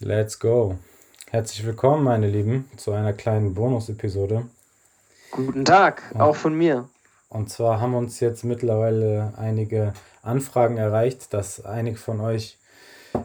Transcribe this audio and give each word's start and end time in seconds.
Let's 0.00 0.40
go. 0.40 0.76
Herzlich 1.30 1.64
willkommen, 1.64 2.02
meine 2.02 2.26
Lieben, 2.26 2.68
zu 2.76 2.90
einer 2.90 3.12
kleinen 3.12 3.54
Bonus-Episode. 3.54 4.44
Guten 5.30 5.64
Tag, 5.64 6.02
auch 6.18 6.34
von 6.34 6.52
mir. 6.52 6.88
Und 7.28 7.48
zwar 7.48 7.80
haben 7.80 7.94
uns 7.94 8.18
jetzt 8.18 8.42
mittlerweile 8.42 9.34
einige 9.36 9.92
Anfragen 10.20 10.78
erreicht, 10.78 11.32
dass 11.32 11.64
einige 11.64 11.96
von 11.96 12.20
euch 12.20 12.58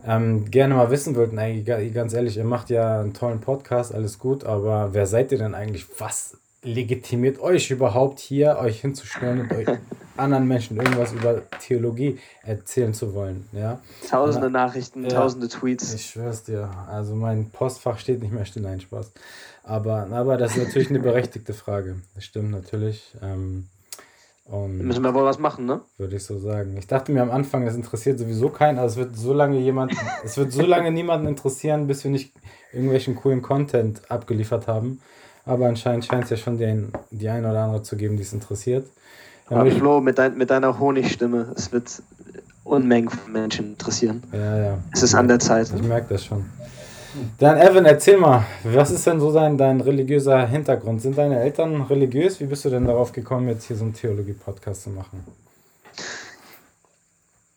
ähm, 0.06 0.52
gerne 0.52 0.76
mal 0.76 0.92
wissen 0.92 1.16
wollten, 1.16 1.40
eigentlich 1.40 1.94
ganz 1.96 2.14
ehrlich, 2.14 2.38
ihr 2.38 2.44
macht 2.44 2.70
ja 2.70 3.00
einen 3.00 3.16
tollen 3.16 3.42
Podcast, 3.42 3.92
alles 3.92 4.20
gut, 4.20 4.44
aber 4.44 4.94
wer 4.94 5.08
seid 5.08 5.32
ihr 5.32 5.40
denn 5.40 5.56
eigentlich? 5.56 5.88
Was 6.00 6.38
legitimiert 6.62 7.40
euch 7.40 7.72
überhaupt 7.72 8.20
hier, 8.20 8.60
euch 8.60 8.82
hinzustellen 8.82 9.42
und 9.42 9.52
euch 9.54 9.68
anderen 10.20 10.48
Menschen 10.48 10.78
irgendwas 10.78 11.14
über 11.14 11.42
Theologie 11.60 12.20
erzählen 12.44 12.94
zu 12.94 13.14
wollen? 13.14 13.48
Ja? 13.52 13.80
Tausende 14.10 14.50
Nachrichten, 14.50 15.04
ja, 15.04 15.10
tausende 15.10 15.48
Tweets. 15.48 15.94
Ich 15.94 16.06
schwör's 16.06 16.44
dir, 16.44 16.70
also 16.88 17.16
mein 17.16 17.50
Postfach 17.50 18.00
steht 18.00 18.22
nicht 18.22 18.34
mehr 18.34 18.46
still, 18.46 18.64
nein, 18.64 18.82
Spaß. 18.82 19.12
Aber, 19.64 20.08
aber 20.12 20.38
das 20.38 20.58
ist 20.58 20.66
natürlich 20.66 20.90
eine 20.90 21.00
berechtigte 21.00 21.54
Frage. 21.54 22.02
Das 22.16 22.24
stimmt 22.24 22.52
natürlich. 22.52 23.16
Ähm, 23.22 23.68
und 24.46 24.80
Müssen 24.80 25.04
wir 25.04 25.14
wohl 25.14 25.26
was 25.26 25.38
machen, 25.38 25.66
ne? 25.66 25.82
Würde 25.98 26.16
ich 26.16 26.24
so 26.24 26.40
sagen. 26.40 26.76
Ich 26.78 26.88
dachte 26.88 27.12
mir 27.12 27.22
am 27.22 27.30
Anfang, 27.30 27.68
es 27.68 27.76
interessiert 27.76 28.18
sowieso 28.18 28.50
keinen, 28.50 28.80
also 28.80 29.00
es 29.00 29.08
wird 29.08 29.16
so 29.16 29.32
lange 29.32 29.60
jemand, 29.60 29.94
es 30.24 30.38
wird 30.38 30.52
so 30.52 30.64
lange 30.64 30.92
niemanden 30.92 31.28
interessieren, 31.28 31.86
bis 31.86 32.04
wir 32.04 32.10
nicht 32.10 32.34
irgendwelchen 32.74 33.16
coolen 33.16 33.44
Content 33.44 34.10
abgeliefert 34.10 34.68
haben. 34.68 35.02
Aber 35.46 35.68
anscheinend 35.68 36.06
scheint 36.06 36.26
es 36.26 36.30
ja 36.32 36.38
schon 36.38 36.58
den, 36.58 36.92
die 37.12 37.30
eine 37.30 37.50
oder 37.50 37.64
andere 37.64 37.84
zu 37.84 37.96
geben, 37.96 38.18
die 38.18 38.24
es 38.24 38.34
interessiert. 38.34 38.88
Aber 39.50 39.72
Flo, 39.72 40.00
mit, 40.00 40.18
dein, 40.18 40.38
mit 40.38 40.50
deiner 40.50 40.80
Honigstimme, 40.80 41.54
es 41.56 41.72
wird 41.72 42.02
Unmengen 42.64 43.10
von 43.10 43.32
Menschen 43.32 43.72
interessieren. 43.72 44.24
Ja, 44.32 44.58
ja. 44.58 44.78
Es 44.94 45.02
ist 45.02 45.16
an 45.16 45.28
der 45.28 45.40
Zeit. 45.40 45.72
Ich 45.76 45.82
merke 45.82 46.14
das 46.14 46.26
schon. 46.26 46.46
Dann, 47.40 47.58
Evan, 47.58 47.86
erzähl 47.86 48.18
mal, 48.18 48.46
was 48.64 48.92
ist 48.92 49.08
denn 49.08 49.20
so 49.20 49.34
dein, 49.34 49.58
dein 49.58 49.82
religiöser 49.82 50.46
Hintergrund? 50.46 51.02
Sind 51.02 51.18
deine 51.18 51.40
Eltern 51.40 51.82
religiös? 51.82 52.40
Wie 52.40 52.46
bist 52.46 52.66
du 52.66 52.70
denn 52.70 52.86
darauf 52.86 53.12
gekommen, 53.12 53.48
jetzt 53.48 53.66
hier 53.66 53.76
so 53.76 53.84
einen 53.84 53.94
Theologie-Podcast 53.94 54.84
zu 54.84 54.92
machen? 54.92 55.26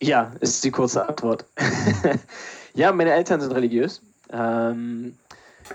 Ja, 0.00 0.32
ist 0.40 0.64
die 0.64 0.70
kurze 0.70 1.06
Antwort. 1.06 1.44
ja, 2.74 2.90
meine 2.92 3.12
Eltern 3.12 3.42
sind 3.42 3.52
religiös. 3.52 4.00
Ähm, 4.32 5.16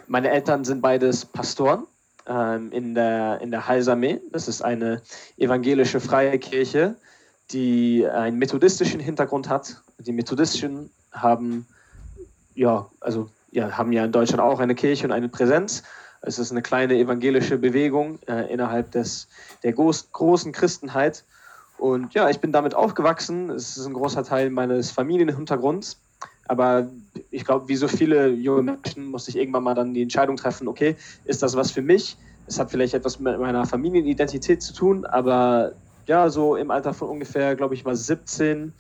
meine 0.08 0.32
Eltern 0.32 0.66
sind 0.66 0.82
beides 0.82 1.26
Pastoren 1.26 1.84
ähm, 2.28 2.72
in 2.72 2.96
der, 2.96 3.40
in 3.42 3.52
der 3.52 3.68
Heilsarmee. 3.68 4.20
Das 4.32 4.48
ist 4.48 4.62
eine 4.62 5.02
evangelische 5.38 6.00
freie 6.00 6.38
Kirche, 6.40 6.96
die 7.52 8.08
einen 8.08 8.38
methodistischen 8.38 9.00
Hintergrund 9.00 9.50
hat. 9.50 9.82
Die 10.00 10.12
Methodistischen 10.12 10.90
haben 11.12 11.66
ja, 12.56 12.90
also 13.00 13.30
ja, 13.52 13.78
haben 13.78 13.92
ja 13.92 14.04
in 14.04 14.12
Deutschland 14.12 14.42
auch 14.42 14.60
eine 14.60 14.76
Kirche 14.76 15.06
und 15.06 15.14
eine 15.14 15.30
Präsenz. 15.30 15.84
Es 16.22 16.40
ist 16.40 16.52
eine 16.52 16.62
kleine 16.62 16.96
evangelische 16.96 17.58
Bewegung 17.58 18.20
äh, 18.28 18.52
innerhalb 18.52 18.92
des, 18.92 19.28
der 19.64 19.74
groß, 19.74 20.12
großen 20.12 20.52
Christenheit. 20.52 21.24
Und 21.78 22.14
ja, 22.14 22.30
ich 22.30 22.40
bin 22.40 22.52
damit 22.52 22.74
aufgewachsen. 22.74 23.52
Es 23.52 23.78
ist 23.78 23.86
ein 23.86 23.94
großer 23.94 24.24
Teil 24.24 24.50
meines 24.50 24.92
Familienhintergrunds. 24.92 25.98
Aber 26.48 26.88
ich 27.38 27.46
glaube, 27.46 27.68
wie 27.68 27.76
so 27.76 27.88
viele 27.88 28.30
junge 28.30 28.64
Menschen 28.64 29.06
musste 29.06 29.30
ich 29.30 29.38
irgendwann 29.38 29.64
mal 29.64 29.76
dann 29.76 29.94
die 29.94 30.02
Entscheidung 30.02 30.38
treffen, 30.38 30.68
okay, 30.68 30.96
ist 31.24 31.44
das 31.44 31.56
was 31.56 31.70
für 31.70 31.84
mich? 31.84 32.18
Es 32.48 32.58
hat 32.60 32.72
vielleicht 32.72 32.96
etwas 32.96 33.20
mit 33.20 33.40
meiner 33.40 33.66
Familienidentität 33.66 34.64
zu 34.64 34.74
tun, 34.74 35.06
aber 35.06 35.74
ja, 36.08 36.30
so 36.30 36.56
im 36.56 36.72
Alter 36.72 36.96
von 36.96 37.10
ungefähr, 37.10 37.56
glaube 37.56 37.76
ich, 37.76 37.86
war 37.86 37.96
17, 37.96 38.74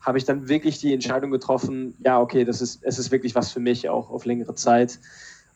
habe 0.00 0.18
ich 0.18 0.24
dann 0.24 0.48
wirklich 0.48 0.78
die 0.78 0.94
Entscheidung 0.94 1.32
getroffen, 1.32 1.94
ja, 2.04 2.20
okay, 2.20 2.44
das 2.44 2.60
ist, 2.60 2.84
es 2.84 3.00
ist 3.00 3.10
wirklich 3.10 3.34
was 3.34 3.50
für 3.50 3.60
mich, 3.60 3.88
auch 3.88 4.10
auf 4.10 4.24
längere 4.24 4.54
Zeit. 4.54 5.00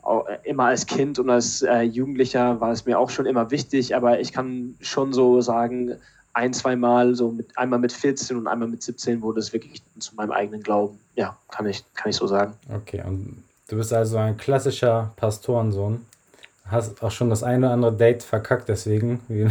Auch 0.03 0.27
äh, 0.27 0.39
immer 0.43 0.65
als 0.65 0.87
Kind 0.87 1.21
und 1.21 1.31
als 1.31 1.63
äh, 1.63 1.83
Jugendlicher 1.83 2.61
war 2.61 2.73
es 2.73 2.85
mir 2.85 2.99
auch 2.99 3.11
schon 3.11 3.27
immer 3.27 3.53
wichtig, 3.53 3.95
aber 3.95 4.19
ich 4.19 4.33
kann 4.33 4.75
schon 4.81 5.13
so 5.13 5.41
sagen, 5.41 5.95
ein, 6.33 6.53
zwei 6.53 6.77
Mal, 6.77 7.15
so 7.15 7.31
mit, 7.31 7.57
einmal 7.59 7.79
mit 7.79 7.93
14 7.93 8.37
und 8.37 8.47
einmal 8.47 8.69
mit 8.69 8.83
17 8.83 9.21
wurde 9.23 9.41
es 9.41 9.53
wirklich 9.53 9.83
zu 9.99 10.15
meinem 10.15 10.33
eigenen 10.33 10.63
Glauben. 10.63 10.99
Ja, 11.17 11.37
kann 11.51 11.67
ich, 11.67 11.85
kann 11.95 12.11
ich 12.11 12.17
so 12.17 12.27
sagen. 12.27 12.55
Okay, 12.75 13.03
und 13.07 13.43
du 13.69 13.77
bist 13.77 13.93
also 13.93 14.17
ein 14.19 14.37
klassischer 14.37 15.13
Pastorensohn. 15.17 16.07
Hast 16.67 17.03
auch 17.03 17.11
schon 17.11 17.31
das 17.31 17.43
eine 17.43 17.67
oder 17.67 17.75
andere 17.75 17.93
Date 17.93 18.23
verkackt, 18.23 18.69
deswegen. 18.69 19.21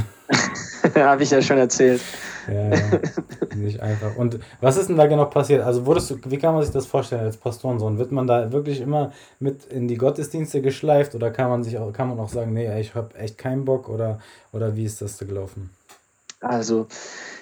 Habe 0.95 1.23
ich 1.23 1.31
ja 1.31 1.41
schon 1.41 1.57
erzählt. 1.57 2.01
Ja, 2.47 2.69
ja. 2.69 2.99
Nicht 3.55 3.81
einfach. 3.81 4.15
Und 4.15 4.39
was 4.61 4.77
ist 4.77 4.87
denn 4.87 4.95
da 4.95 5.05
genau 5.05 5.25
passiert? 5.25 5.61
Also 5.63 5.85
wurdest 5.85 6.09
du, 6.11 6.17
wie 6.25 6.37
kann 6.37 6.53
man 6.53 6.63
sich 6.63 6.71
das 6.71 6.85
vorstellen 6.85 7.25
als 7.25 7.35
Pastorensohn? 7.35 7.97
Wird 7.97 8.13
man 8.13 8.25
da 8.25 8.53
wirklich 8.53 8.79
immer 8.79 9.11
mit 9.39 9.65
in 9.65 9.89
die 9.89 9.97
Gottesdienste 9.97 10.61
geschleift 10.61 11.13
oder 11.13 11.29
kann 11.29 11.49
man 11.49 11.63
sich 11.63 11.77
auch, 11.77 11.91
kann 11.91 12.07
man 12.07 12.19
auch 12.19 12.29
sagen, 12.29 12.53
nee, 12.53 12.79
ich 12.79 12.95
habe 12.95 13.15
echt 13.17 13.37
keinen 13.37 13.65
Bock 13.65 13.89
oder, 13.89 14.19
oder 14.53 14.77
wie 14.77 14.85
ist 14.85 15.01
das 15.01 15.17
da 15.17 15.25
gelaufen? 15.25 15.69
Also, 16.41 16.87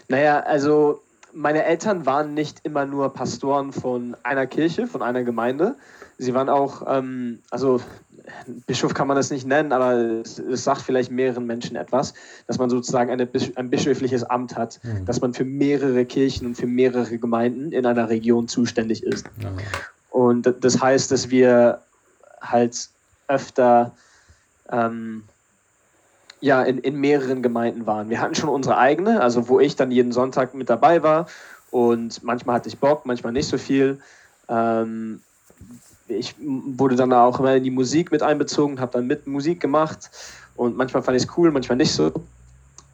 naja, 0.08 0.40
also 0.40 1.02
meine 1.34 1.63
Eltern 1.63 2.06
waren 2.06 2.34
nicht 2.34 2.62
immer 2.63 2.85
nur 2.85 3.13
Pastoren 3.13 3.72
von 3.72 4.16
einer 4.24 4.47
Kirche, 4.47 4.88
von 4.88 5.02
einer 5.02 5.24
Gemeinde. 5.24 5.75
Sie 6.18 6.34
waren 6.34 6.50
auch, 6.50 6.84
ähm, 6.88 7.40
also 7.52 7.80
Bischof 8.66 8.94
kann 8.94 9.07
man 9.07 9.16
das 9.16 9.30
nicht 9.30 9.46
nennen, 9.46 9.72
aber 9.72 9.94
es, 9.94 10.40
es, 10.40 10.63
sagt 10.63 10.81
vielleicht 10.81 11.12
mehreren 11.12 11.46
Menschen 11.46 11.75
etwas, 11.75 12.13
dass 12.47 12.57
man 12.57 12.69
sozusagen 12.69 13.12
eine, 13.12 13.28
ein 13.56 13.69
bischöfliches 13.69 14.24
Amt 14.24 14.57
hat, 14.57 14.80
mhm. 14.84 15.06
dass 15.06 15.22
man 15.22 15.34
für 15.34 15.46
mehrere 15.46 16.06
Kirchen 16.06 16.47
und 16.47 16.56
für 16.56 16.68
mehrere 16.68 17.18
Gemeinden 17.18 17.72
in 17.72 17.86
einer 17.86 18.09
Region 18.09 18.47
zuständig 18.47 19.03
ist. 19.03 19.28
Mhm. 19.38 19.59
Und 20.09 20.53
das 20.62 20.81
heißt, 20.81 21.12
dass 21.12 21.30
wir 21.30 21.81
halt 22.41 22.90
öfter 23.28 23.91
ähm, 24.72 25.24
ja, 26.47 26.63
in, 26.63 26.78
in 26.78 26.96
mehreren 26.96 27.44
Gemeinden 27.44 27.85
waren. 27.85 28.09
Wir 28.09 28.22
hatten 28.22 28.34
schon 28.34 28.50
unsere 28.50 28.78
eigene, 28.78 29.22
also 29.22 29.50
wo 29.50 29.59
ich 29.59 29.75
dann 29.75 29.91
jeden 29.91 30.13
Sonntag 30.13 30.53
mit 30.53 30.69
dabei 30.69 31.03
war 31.03 31.28
und 31.72 32.24
manchmal 32.24 32.56
hatte 32.56 32.69
ich 32.69 32.80
Bock, 32.80 33.06
manchmal 33.06 33.34
nicht 33.34 33.50
so 33.50 33.58
viel. 33.58 34.00
Ähm, 34.47 35.19
ich 36.07 36.36
wurde 36.40 36.96
dann 36.96 37.12
auch 37.12 37.38
immer 37.41 37.56
in 37.56 37.66
die 37.66 37.72
Musik 37.72 38.13
mit 38.13 38.24
einbezogen, 38.24 38.80
habe 38.80 38.94
dann 38.94 39.07
mit 39.07 39.28
Musik 39.28 39.59
gemacht 39.59 40.09
und 40.56 40.78
manchmal 40.78 41.03
fand 41.03 41.18
ich 41.18 41.24
es 41.24 41.38
cool, 41.38 41.52
manchmal 41.52 41.75
nicht 41.75 41.91
so. 41.91 42.13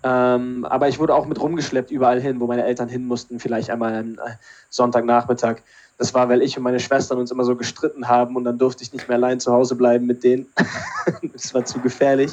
Ähm, 0.01 0.65
aber 0.65 0.89
ich 0.89 0.97
wurde 0.97 1.13
auch 1.13 1.27
mit 1.27 1.39
rumgeschleppt 1.39 1.91
überall 1.91 2.19
hin, 2.19 2.39
wo 2.39 2.47
meine 2.47 2.65
Eltern 2.65 2.89
hin 2.89 3.05
mussten, 3.05 3.39
vielleicht 3.39 3.69
einmal 3.69 3.93
am 3.93 4.13
äh, 4.13 4.33
Sonntagnachmittag. 4.71 5.57
Das 5.99 6.15
war, 6.15 6.27
weil 6.27 6.41
ich 6.41 6.57
und 6.57 6.63
meine 6.63 6.79
Schwestern 6.79 7.19
uns 7.19 7.29
immer 7.29 7.43
so 7.43 7.55
gestritten 7.55 8.07
haben 8.07 8.35
und 8.35 8.45
dann 8.45 8.57
durfte 8.57 8.83
ich 8.83 8.91
nicht 8.91 9.07
mehr 9.07 9.17
allein 9.17 9.39
zu 9.39 9.53
Hause 9.53 9.75
bleiben 9.75 10.07
mit 10.07 10.23
denen. 10.23 10.47
das 11.33 11.53
war 11.53 11.63
zu 11.63 11.79
gefährlich. 11.79 12.31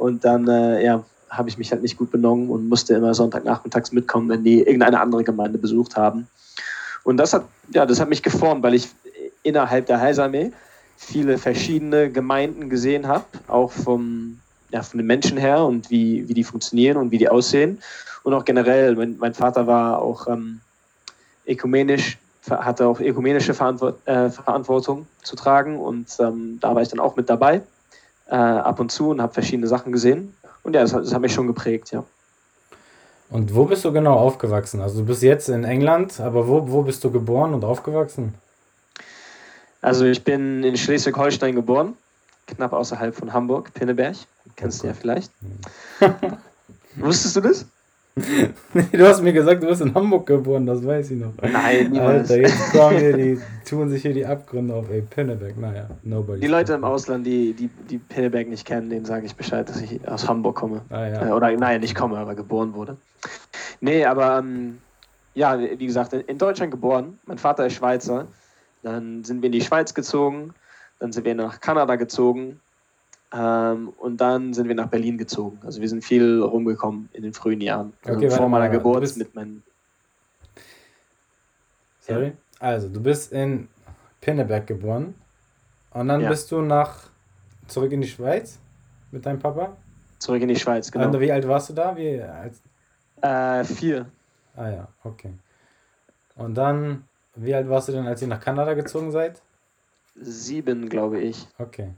Und 0.00 0.24
dann, 0.24 0.48
äh, 0.48 0.82
ja, 0.82 1.04
habe 1.28 1.50
ich 1.50 1.58
mich 1.58 1.70
halt 1.70 1.82
nicht 1.82 1.98
gut 1.98 2.10
benommen 2.10 2.48
und 2.48 2.70
musste 2.70 2.94
immer 2.94 3.12
Sonntagnachmittags 3.12 3.92
mitkommen, 3.92 4.30
wenn 4.30 4.42
die 4.42 4.60
irgendeine 4.60 4.98
andere 4.98 5.22
Gemeinde 5.22 5.58
besucht 5.58 5.94
haben. 5.94 6.26
Und 7.04 7.18
das 7.18 7.34
hat, 7.34 7.44
ja, 7.74 7.84
das 7.84 8.00
hat 8.00 8.08
mich 8.08 8.22
geformt, 8.22 8.62
weil 8.62 8.74
ich 8.74 8.88
innerhalb 9.42 9.84
der 9.86 10.00
Heilsarmee 10.00 10.52
viele 10.96 11.36
verschiedene 11.36 12.10
Gemeinden 12.10 12.70
gesehen 12.70 13.06
habe, 13.06 13.26
auch 13.46 13.70
vom, 13.70 14.40
ja, 14.70 14.82
von 14.82 14.96
den 14.96 15.06
Menschen 15.06 15.36
her 15.36 15.64
und 15.66 15.90
wie, 15.90 16.26
wie 16.26 16.34
die 16.34 16.44
funktionieren 16.44 16.96
und 16.96 17.10
wie 17.10 17.18
die 17.18 17.28
aussehen. 17.28 17.78
Und 18.22 18.32
auch 18.32 18.46
generell, 18.46 18.96
mein, 18.96 19.18
mein 19.18 19.34
Vater 19.34 19.66
war 19.66 20.00
auch 20.00 20.28
ähm, 20.28 20.60
ökumenisch, 21.46 22.16
hatte 22.48 22.86
auch 22.86 23.00
ökumenische 23.00 23.52
Verantwort, 23.52 23.98
äh, 24.06 24.30
Verantwortung 24.30 25.06
zu 25.22 25.36
tragen 25.36 25.78
und 25.78 26.08
ähm, 26.20 26.56
da 26.58 26.74
war 26.74 26.80
ich 26.80 26.88
dann 26.88 27.00
auch 27.00 27.16
mit 27.16 27.28
dabei, 27.28 27.60
äh, 28.30 28.36
ab 28.36 28.80
und 28.80 28.90
zu 28.90 29.10
und 29.10 29.20
habe 29.20 29.34
verschiedene 29.34 29.66
Sachen 29.66 29.92
gesehen. 29.92 30.34
Und 30.62 30.74
ja, 30.74 30.82
das, 30.82 30.92
das 30.92 31.12
hat 31.12 31.20
mich 31.20 31.34
schon 31.34 31.46
geprägt, 31.46 31.90
ja. 31.90 32.04
Und 33.30 33.54
wo 33.54 33.64
bist 33.64 33.84
du 33.84 33.92
genau 33.92 34.14
aufgewachsen? 34.14 34.80
Also 34.80 35.00
du 35.00 35.06
bist 35.06 35.22
jetzt 35.22 35.48
in 35.48 35.64
England, 35.64 36.18
aber 36.20 36.48
wo, 36.48 36.68
wo 36.68 36.82
bist 36.82 37.04
du 37.04 37.10
geboren 37.10 37.54
und 37.54 37.64
aufgewachsen? 37.64 38.34
Also 39.82 40.04
ich 40.04 40.24
bin 40.24 40.64
in 40.64 40.76
Schleswig-Holstein 40.76 41.54
geboren, 41.54 41.94
knapp 42.46 42.72
außerhalb 42.72 43.14
von 43.14 43.32
Hamburg, 43.32 43.72
Pinneberg. 43.72 44.16
Kennst 44.56 44.82
du 44.82 44.88
ja 44.88 44.94
vielleicht. 44.94 45.30
Wusstest 46.96 47.36
du 47.36 47.40
das? 47.40 47.66
du 48.92 49.06
hast 49.06 49.22
mir 49.22 49.32
gesagt, 49.32 49.62
du 49.62 49.68
bist 49.68 49.80
in 49.80 49.94
Hamburg 49.94 50.26
geboren, 50.26 50.66
das 50.66 50.84
weiß 50.84 51.12
ich 51.12 51.20
noch. 51.20 51.32
Nein, 51.40 51.90
niemals. 51.90 52.30
Alter, 52.30 52.42
jetzt 52.42 52.72
kommen 52.72 52.98
hier 52.98 53.16
die, 53.16 53.40
tun 53.68 53.88
sich 53.88 54.02
hier 54.02 54.12
die 54.12 54.26
Abgründe 54.26 54.74
auf, 54.74 54.90
ey, 54.90 55.02
Pinneberg, 55.02 55.56
naja, 55.58 55.88
nobody. 56.02 56.40
Die 56.40 56.46
Leute 56.48 56.74
im 56.74 56.84
Ausland, 56.84 57.26
die, 57.26 57.52
die, 57.52 57.68
die 57.88 57.98
Pinneberg 57.98 58.48
nicht 58.48 58.66
kennen, 58.66 58.90
denen 58.90 59.04
sage 59.04 59.26
ich 59.26 59.34
Bescheid, 59.34 59.68
dass 59.68 59.80
ich 59.80 60.06
aus 60.08 60.28
Hamburg 60.28 60.56
komme. 60.56 60.82
Ah, 60.90 61.06
ja. 61.06 61.28
Äh, 61.28 61.32
oder, 61.32 61.50
nein, 61.52 61.80
nicht 61.80 61.94
komme, 61.94 62.18
aber 62.18 62.34
geboren 62.34 62.74
wurde. 62.74 62.96
Nee, 63.80 64.04
aber, 64.04 64.38
ähm, 64.38 64.78
ja, 65.34 65.58
wie 65.58 65.86
gesagt, 65.86 66.12
in 66.12 66.38
Deutschland 66.38 66.72
geboren. 66.72 67.18
Mein 67.26 67.38
Vater 67.38 67.66
ist 67.66 67.74
Schweizer. 67.74 68.26
Dann 68.82 69.24
sind 69.24 69.42
wir 69.42 69.46
in 69.46 69.52
die 69.52 69.60
Schweiz 69.60 69.94
gezogen, 69.94 70.54
dann 70.98 71.12
sind 71.12 71.26
wir 71.26 71.34
nach 71.34 71.60
Kanada 71.60 71.96
gezogen 71.96 72.60
ähm, 73.32 73.90
und 73.98 74.20
dann 74.20 74.54
sind 74.54 74.68
wir 74.68 74.74
nach 74.74 74.88
Berlin 74.88 75.18
gezogen. 75.18 75.58
Also 75.64 75.80
wir 75.80 75.88
sind 75.88 76.04
viel 76.04 76.40
rumgekommen 76.42 77.08
in 77.12 77.22
den 77.22 77.32
frühen 77.32 77.60
Jahren. 77.60 77.92
Also 78.04 78.18
okay, 78.18 78.30
vor 78.30 78.48
meiner 78.48 78.66
mal, 78.66 78.70
Geburt 78.70 79.16
mit 79.16 79.34
meinen. 79.34 79.62
Sorry? 82.00 82.26
Ja. 82.26 82.32
Also, 82.58 82.88
du 82.88 83.00
bist 83.00 83.32
in 83.32 83.68
Pinneberg 84.20 84.66
geboren. 84.66 85.14
Und 85.92 86.08
dann 86.08 86.20
Ja. 86.20 86.28
bist 86.28 86.50
du 86.52 86.60
nach 86.60 87.08
zurück 87.66 87.92
in 87.92 88.00
die 88.00 88.08
Schweiz 88.08 88.58
mit 89.10 89.24
deinem 89.24 89.38
Papa. 89.38 89.76
Zurück 90.18 90.42
in 90.42 90.48
die 90.48 90.56
Schweiz, 90.56 90.90
genau. 90.90 91.06
Und 91.06 91.20
wie 91.20 91.32
alt 91.32 91.48
warst 91.48 91.70
du 91.70 91.72
da? 91.72 91.96
Wie 91.96 92.20
als, 92.20 92.60
Äh, 93.22 93.64
vier. 93.64 94.06
ah 94.56 94.68
ja, 94.68 94.88
okay. 95.04 95.32
Und 96.36 96.54
dann, 96.54 97.04
wie 97.34 97.54
alt 97.54 97.68
warst 97.68 97.88
du 97.88 97.92
denn, 97.92 98.06
als 98.06 98.20
ihr 98.22 98.28
nach 98.28 98.40
Kanada 98.40 98.74
gezogen 98.74 99.10
seid? 99.10 99.40
Sieben, 100.16 100.88
glaube 100.88 101.20
ich. 101.20 101.46
Okay. 101.58 101.90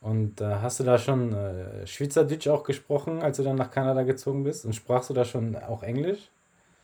Und 0.00 0.40
äh, 0.40 0.46
hast 0.62 0.80
du 0.80 0.84
da 0.84 0.98
schon 0.98 1.32
äh, 1.34 1.86
Schweizerdeutsch 1.86 2.48
auch 2.48 2.64
gesprochen, 2.64 3.22
als 3.22 3.36
du 3.36 3.42
dann 3.42 3.56
nach 3.56 3.70
Kanada 3.70 4.02
gezogen 4.02 4.44
bist? 4.44 4.64
Und 4.64 4.74
sprachst 4.74 5.10
du 5.10 5.14
da 5.14 5.24
schon 5.24 5.56
auch 5.56 5.82
Englisch? 5.82 6.28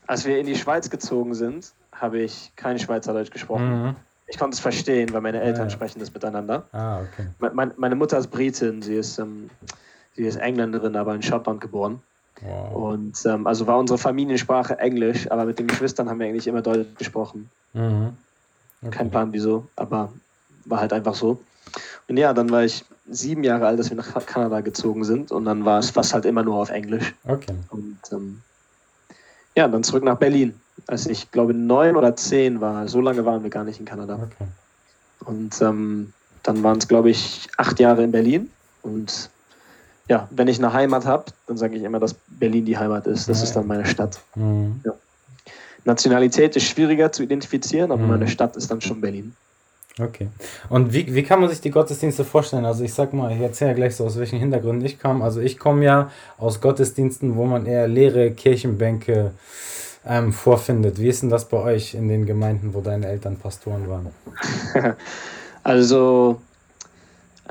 Als 0.06 0.24
wir 0.26 0.38
in 0.38 0.46
die 0.46 0.54
Schweiz 0.54 0.90
gezogen 0.90 1.34
sind, 1.34 1.72
habe 1.92 2.18
ich 2.20 2.52
kein 2.56 2.78
Schweizerdeutsch 2.78 3.30
gesprochen. 3.30 3.82
Mhm. 3.82 3.96
Ich 4.28 4.38
konnte 4.38 4.54
es 4.54 4.60
verstehen, 4.60 5.12
weil 5.12 5.20
meine 5.22 5.40
Eltern 5.40 5.62
Ja, 5.62 5.64
ja. 5.64 5.70
sprechen 5.70 5.98
das 6.00 6.12
miteinander. 6.12 6.68
Ah, 6.72 7.00
okay. 7.00 7.28
Me- 7.38 7.50
mein- 7.54 7.72
meine 7.76 7.94
Mutter 7.94 8.18
ist 8.18 8.26
Britin, 8.28 8.82
sie 8.82 8.96
ist, 8.96 9.18
ähm, 9.18 9.48
sie 10.14 10.24
ist 10.24 10.36
Engländerin, 10.36 10.94
aber 10.96 11.14
in 11.14 11.22
Schottland 11.22 11.60
geboren. 11.60 12.02
Wow. 12.42 12.74
Und 12.92 13.24
ähm, 13.24 13.46
also 13.46 13.66
war 13.66 13.78
unsere 13.78 13.98
Familiensprache 13.98 14.78
Englisch, 14.78 15.30
aber 15.30 15.46
mit 15.46 15.58
den 15.58 15.68
Geschwistern 15.68 16.10
haben 16.10 16.18
wir 16.20 16.26
eigentlich 16.26 16.46
immer 16.46 16.60
Deutsch 16.60 16.86
gesprochen. 16.98 17.48
Mhm. 17.72 18.12
Okay. 18.82 18.90
Kein 18.96 19.10
Plan 19.10 19.32
wieso, 19.32 19.68
aber 19.74 20.12
war 20.66 20.80
halt 20.80 20.92
einfach 20.92 21.14
so. 21.14 21.40
Und 22.08 22.16
ja, 22.16 22.32
dann 22.32 22.50
war 22.50 22.64
ich 22.64 22.84
sieben 23.08 23.44
Jahre 23.44 23.66
alt, 23.66 23.78
als 23.78 23.90
wir 23.90 23.96
nach 23.96 24.26
Kanada 24.26 24.60
gezogen 24.60 25.04
sind 25.04 25.30
und 25.30 25.44
dann 25.44 25.64
war 25.64 25.78
es 25.78 25.90
fast 25.90 26.12
halt 26.14 26.24
immer 26.24 26.42
nur 26.42 26.56
auf 26.56 26.70
Englisch. 26.70 27.14
Okay. 27.24 27.54
Und 27.70 27.98
ähm, 28.12 28.40
ja, 29.56 29.68
dann 29.68 29.82
zurück 29.84 30.04
nach 30.04 30.18
Berlin, 30.18 30.54
als 30.86 31.06
ich 31.06 31.30
glaube 31.30 31.54
neun 31.54 31.96
oder 31.96 32.16
zehn 32.16 32.60
war. 32.60 32.88
So 32.88 33.00
lange 33.00 33.24
waren 33.24 33.42
wir 33.42 33.50
gar 33.50 33.64
nicht 33.64 33.78
in 33.80 33.86
Kanada. 33.86 34.14
Okay. 34.14 34.48
Und 35.24 35.60
ähm, 35.62 36.12
dann 36.42 36.62
waren 36.62 36.78
es, 36.78 36.86
glaube 36.88 37.10
ich, 37.10 37.48
acht 37.56 37.80
Jahre 37.80 38.04
in 38.04 38.12
Berlin. 38.12 38.50
Und 38.82 39.30
ja, 40.08 40.28
wenn 40.30 40.46
ich 40.48 40.58
eine 40.58 40.72
Heimat 40.72 41.04
habe, 41.06 41.24
dann 41.46 41.56
sage 41.56 41.76
ich 41.76 41.82
immer, 41.82 41.98
dass 41.98 42.14
Berlin 42.28 42.64
die 42.64 42.78
Heimat 42.78 43.06
ist. 43.06 43.28
Das 43.28 43.38
Ja, 43.38 43.44
ist 43.44 43.52
dann 43.56 43.66
meine 43.66 43.86
Stadt. 43.86 44.20
Mhm. 44.34 44.82
Nationalität 45.84 46.56
ist 46.56 46.64
schwieriger 46.64 47.12
zu 47.12 47.22
identifizieren, 47.22 47.90
aber 47.92 48.02
Mhm. 48.02 48.08
meine 48.10 48.28
Stadt 48.28 48.56
ist 48.56 48.70
dann 48.70 48.80
schon 48.80 49.00
Berlin. 49.00 49.34
Okay. 49.98 50.28
Und 50.69 50.93
wie, 50.93 51.14
wie 51.14 51.22
kann 51.22 51.40
man 51.40 51.48
sich 51.48 51.60
die 51.60 51.70
Gottesdienste 51.70 52.25
vorstellen? 52.25 52.66
Also 52.66 52.84
ich 52.84 52.93
sag 52.93 53.14
mal, 53.14 53.32
ich 53.32 53.40
erzähle 53.40 53.70
ja 53.70 53.76
gleich 53.76 53.96
so, 53.96 54.04
aus 54.04 54.19
welchen 54.19 54.38
Hintergründen 54.38 54.84
ich 54.84 54.98
kam. 54.98 55.22
Also 55.22 55.40
ich 55.40 55.58
komme 55.58 55.84
ja 55.84 56.10
aus 56.37 56.60
Gottesdiensten, 56.60 57.37
wo 57.37 57.46
man 57.46 57.64
eher 57.64 57.88
leere 57.88 58.31
Kirchenbänke 58.32 59.32
ähm, 60.06 60.32
vorfindet. 60.32 61.00
Wie 61.00 61.08
ist 61.08 61.22
denn 61.22 61.31
das 61.31 61.48
bei 61.48 61.56
euch 61.58 61.94
in 61.94 62.08
den 62.08 62.26
Gemeinden, 62.26 62.75
wo 62.75 62.81
deine 62.81 63.06
Eltern 63.06 63.37
Pastoren 63.37 63.88
waren? 63.88 64.08
Also, 65.66 66.40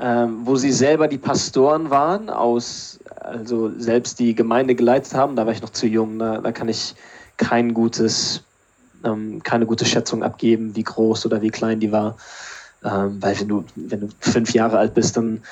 ähm, 0.00 0.38
wo 0.44 0.56
sie 0.56 0.72
selber 0.72 1.06
die 1.06 1.18
Pastoren 1.18 1.90
waren, 1.90 2.30
aus, 2.30 2.98
also 3.20 3.70
selbst 3.78 4.18
die 4.18 4.34
Gemeinde 4.34 4.74
geleitet 4.74 5.12
haben, 5.12 5.36
da 5.36 5.44
war 5.44 5.52
ich 5.52 5.60
noch 5.60 5.68
zu 5.68 5.86
jung. 5.86 6.18
Da, 6.18 6.38
da 6.38 6.50
kann 6.50 6.70
ich 6.70 6.94
kein 7.36 7.74
gutes, 7.74 8.42
ähm, 9.06 9.42
keine 9.42 9.66
gute 9.66 9.84
Schätzung 9.84 10.22
abgeben, 10.22 10.76
wie 10.76 10.82
groß 10.82 11.24
oder 11.26 11.40
wie 11.40 11.50
klein 11.50 11.80
die 11.80 11.92
war. 11.92 12.16
Ähm, 12.84 13.16
weil 13.20 13.38
wenn 13.40 13.48
du, 13.48 13.64
wenn 13.76 14.00
du 14.00 14.08
fünf 14.20 14.52
Jahre 14.52 14.78
alt 14.78 14.94
bist, 14.94 15.16
dann 15.16 15.42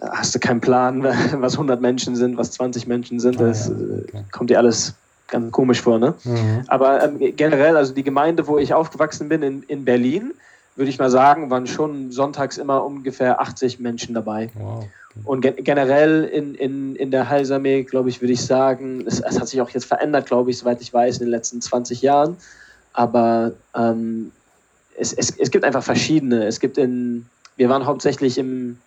hast 0.00 0.34
du 0.34 0.38
keinen 0.38 0.60
Plan, 0.60 1.02
was 1.38 1.54
100 1.54 1.80
Menschen 1.80 2.16
sind, 2.16 2.36
was 2.36 2.52
20 2.52 2.86
Menschen 2.86 3.20
sind. 3.20 3.40
Ah, 3.40 3.48
Das 3.48 3.68
ja, 3.68 3.74
okay. 3.74 4.24
kommt 4.32 4.50
dir 4.50 4.58
alles 4.58 4.94
ganz 5.28 5.52
komisch 5.52 5.80
vor, 5.80 5.98
ne? 5.98 6.14
Mhm. 6.24 6.64
Aber 6.68 7.02
ähm, 7.02 7.18
generell, 7.36 7.76
also 7.76 7.94
die 7.94 8.04
Gemeinde, 8.04 8.46
wo 8.46 8.58
ich 8.58 8.74
aufgewachsen 8.74 9.28
bin 9.28 9.42
in, 9.42 9.62
in 9.64 9.84
Berlin, 9.84 10.32
würde 10.76 10.90
ich 10.90 10.98
mal 10.98 11.10
sagen, 11.10 11.50
waren 11.50 11.66
schon 11.66 12.10
sonntags 12.10 12.58
immer 12.58 12.84
ungefähr 12.84 13.40
80 13.40 13.80
Menschen 13.80 14.14
dabei. 14.14 14.50
Wow. 14.54 14.86
Und 15.24 15.42
ge 15.42 15.52
generell 15.62 16.24
in, 16.24 16.54
in, 16.56 16.96
in 16.96 17.10
der 17.12 17.28
Heilsarmee, 17.28 17.84
glaube 17.84 18.08
ich, 18.08 18.20
würde 18.20 18.32
ich 18.32 18.44
sagen, 18.44 19.04
es, 19.06 19.20
es 19.20 19.38
hat 19.38 19.46
sich 19.46 19.60
auch 19.60 19.70
jetzt 19.70 19.84
verändert, 19.84 20.26
glaube 20.26 20.50
ich, 20.50 20.58
soweit 20.58 20.80
ich 20.80 20.92
weiß, 20.92 21.18
in 21.18 21.26
den 21.26 21.30
letzten 21.30 21.60
20 21.60 22.02
Jahren. 22.02 22.36
Aber 22.92 23.52
ähm, 23.76 24.32
es, 24.96 25.12
es, 25.12 25.30
es 25.38 25.50
gibt 25.50 25.64
einfach 25.64 25.84
verschiedene. 25.84 26.44
Es 26.46 26.58
gibt 26.58 26.78
in, 26.78 27.26
wir 27.56 27.68
waren 27.68 27.86
hauptsächlich 27.86 28.38
im, 28.38 28.78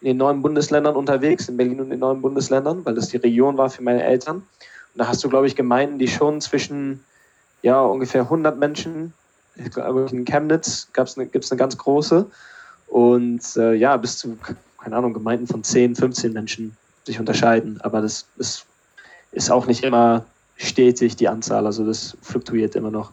in 0.00 0.06
den 0.06 0.16
neuen 0.16 0.40
Bundesländern 0.40 0.96
unterwegs, 0.96 1.48
in 1.48 1.58
Berlin 1.58 1.80
und 1.80 1.90
den 1.90 1.98
neuen 1.98 2.22
Bundesländern, 2.22 2.84
weil 2.84 2.94
das 2.94 3.08
die 3.08 3.18
Region 3.18 3.58
war 3.58 3.68
für 3.68 3.82
meine 3.82 4.02
Eltern. 4.02 4.36
Und 4.36 4.44
da 4.98 5.08
hast 5.08 5.22
du, 5.22 5.28
glaube 5.28 5.46
ich, 5.46 5.56
Gemeinden, 5.56 5.98
die 5.98 6.08
schon 6.08 6.40
zwischen 6.40 7.04
ja, 7.62 7.82
ungefähr 7.82 8.22
100 8.22 8.58
Menschen, 8.58 9.12
ich 9.56 9.70
glaube, 9.70 10.06
in 10.10 10.24
Chemnitz 10.24 10.88
eine, 10.96 11.26
gibt 11.26 11.44
es 11.44 11.50
eine 11.50 11.58
ganz 11.58 11.76
große. 11.76 12.26
Und 12.88 13.42
äh, 13.56 13.74
ja, 13.74 13.96
bis 13.96 14.18
zu, 14.18 14.36
keine 14.78 14.96
Ahnung, 14.96 15.12
Gemeinden 15.12 15.46
von 15.46 15.64
10, 15.64 15.96
15 15.96 16.32
Menschen 16.32 16.76
sich 17.04 17.18
unterscheiden. 17.18 17.80
Aber 17.82 18.00
das 18.00 18.26
ist, 18.38 18.66
ist 19.32 19.50
auch 19.50 19.66
nicht 19.66 19.82
immer 19.82 20.24
stetig, 20.56 21.16
die 21.16 21.28
Anzahl. 21.28 21.66
Also 21.66 21.84
das 21.84 22.16
fluktuiert 22.22 22.74
immer 22.76 22.90
noch. 22.90 23.12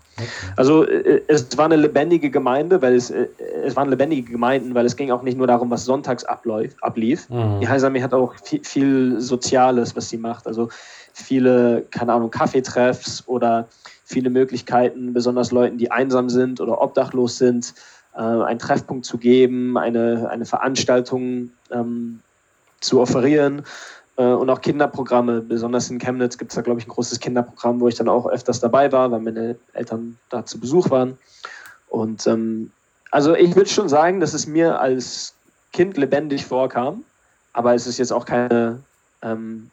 Also 0.55 0.85
äh, 0.85 1.21
es 1.27 1.57
war 1.57 1.65
eine 1.65 1.75
lebendige 1.75 2.29
Gemeinde, 2.29 2.81
weil 2.81 2.95
es, 2.95 3.11
äh, 3.11 3.27
es 3.63 3.75
waren 3.75 3.89
lebendige 3.89 4.31
Gemeinden, 4.31 4.73
weil 4.75 4.85
es 4.85 4.95
ging 4.95 5.11
auch 5.11 5.23
nicht 5.23 5.37
nur 5.37 5.47
darum, 5.47 5.69
was 5.69 5.85
sonntags 5.85 6.23
abläuft, 6.23 6.77
ablief. 6.81 7.29
Mhm. 7.29 7.59
Die 7.61 7.67
Heilsarmee 7.67 8.01
hat 8.01 8.13
auch 8.13 8.33
viel, 8.43 8.63
viel 8.63 9.19
Soziales, 9.19 9.95
was 9.95 10.09
sie 10.09 10.17
macht. 10.17 10.47
Also 10.47 10.69
viele, 11.13 11.85
keine 11.91 12.13
Ahnung, 12.13 12.31
Kaffeetreffs 12.31 13.23
oder 13.27 13.67
viele 14.03 14.29
Möglichkeiten, 14.29 15.13
besonders 15.13 15.51
Leuten, 15.51 15.77
die 15.77 15.91
einsam 15.91 16.29
sind 16.29 16.59
oder 16.61 16.81
obdachlos 16.81 17.37
sind, 17.37 17.73
äh, 18.15 18.19
einen 18.19 18.59
Treffpunkt 18.59 19.05
zu 19.05 19.17
geben, 19.17 19.77
eine, 19.77 20.29
eine 20.29 20.45
Veranstaltung 20.45 21.51
ähm, 21.71 22.19
zu 22.81 22.99
offerieren 22.99 23.63
äh, 24.17 24.25
und 24.25 24.49
auch 24.49 24.61
Kinderprogramme. 24.61 25.41
Besonders 25.41 25.89
in 25.89 25.99
Chemnitz 25.99 26.37
gibt 26.37 26.51
es 26.51 26.55
da, 26.55 26.61
glaube 26.61 26.79
ich, 26.79 26.87
ein 26.87 26.91
großes 26.91 27.19
Kinderprogramm, 27.19 27.79
wo 27.79 27.87
ich 27.87 27.95
dann 27.95 28.09
auch 28.09 28.27
öfters 28.27 28.59
dabei 28.59 28.91
war, 28.91 29.11
weil 29.11 29.21
meine 29.21 29.55
Eltern 29.73 30.17
da 30.29 30.45
zu 30.45 30.59
Besuch 30.59 30.89
waren. 30.89 31.17
Und 31.87 32.27
ähm, 32.27 32.71
also 33.11 33.35
ich 33.35 33.55
würde 33.55 33.69
schon 33.69 33.89
sagen, 33.89 34.19
dass 34.19 34.33
es 34.33 34.47
mir 34.47 34.79
als 34.79 35.33
Kind 35.71 35.97
lebendig 35.97 36.45
vorkam, 36.45 37.03
aber 37.53 37.73
es 37.73 37.87
ist 37.87 37.97
jetzt 37.97 38.11
auch 38.11 38.25
keine, 38.25 38.79
ähm, 39.21 39.69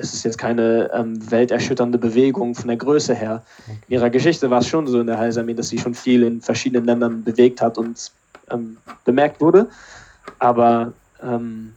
es 0.00 0.14
ist 0.14 0.24
jetzt 0.24 0.38
keine 0.38 0.90
ähm, 0.92 1.18
welterschütternde 1.30 1.98
Bewegung 1.98 2.54
von 2.54 2.68
der 2.68 2.76
Größe 2.76 3.14
her. 3.14 3.42
In 3.88 3.94
ihrer 3.94 4.10
Geschichte 4.10 4.50
war 4.50 4.60
es 4.60 4.68
schon 4.68 4.86
so 4.86 5.00
in 5.00 5.06
der 5.06 5.18
Heilsarmee, 5.18 5.54
dass 5.54 5.68
sie 5.68 5.78
schon 5.78 5.94
viel 5.94 6.22
in 6.22 6.40
verschiedenen 6.40 6.86
Ländern 6.86 7.22
bewegt 7.22 7.60
hat 7.60 7.78
und 7.78 8.10
ähm, 8.50 8.76
bemerkt 9.04 9.40
wurde. 9.40 9.68
Aber 10.38 10.92
ähm, 11.22 11.72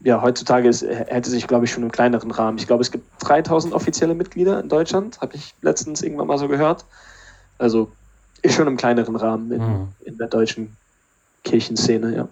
ja, 0.00 0.20
heutzutage 0.20 0.68
ist, 0.68 0.82
hätte 0.82 1.30
sich, 1.30 1.46
glaube 1.46 1.64
ich, 1.64 1.72
schon 1.72 1.82
im 1.82 1.92
kleineren 1.92 2.30
Rahmen. 2.30 2.58
Ich 2.58 2.66
glaube, 2.66 2.82
es 2.82 2.90
gibt 2.90 3.04
3000 3.20 3.72
offizielle 3.72 4.14
Mitglieder 4.14 4.60
in 4.60 4.68
Deutschland, 4.68 5.20
habe 5.20 5.36
ich 5.36 5.54
letztens 5.62 6.02
irgendwann 6.02 6.26
mal 6.26 6.38
so 6.38 6.48
gehört. 6.48 6.84
Also 7.58 7.90
ist 8.42 8.54
schon 8.54 8.66
im 8.66 8.76
kleineren 8.76 9.16
Rahmen 9.16 9.50
in, 9.50 9.60
Mhm. 9.62 9.88
in 10.04 10.18
der 10.18 10.28
deutschen 10.28 10.76
Kirchenszene, 11.44 12.14
ja. 12.14 12.28